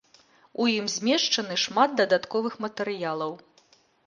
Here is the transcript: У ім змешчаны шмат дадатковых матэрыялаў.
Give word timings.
У 0.63 0.65
ім 0.77 0.85
змешчаны 0.93 1.57
шмат 1.65 1.93
дадатковых 2.01 2.57
матэрыялаў. 2.67 3.39